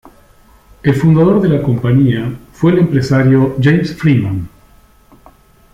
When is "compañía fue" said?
1.61-2.71